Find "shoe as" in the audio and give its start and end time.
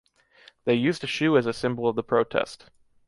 1.07-1.45